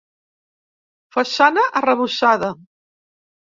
Façana 1.17 1.67
arrebossada. 1.83 2.53